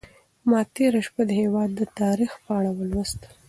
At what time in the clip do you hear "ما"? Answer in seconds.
0.49-0.59